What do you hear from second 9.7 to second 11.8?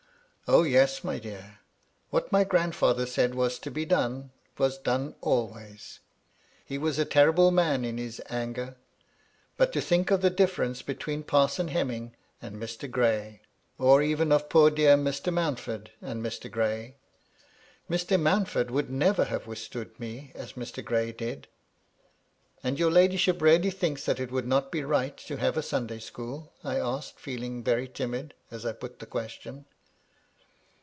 to think of the diflerence between Parson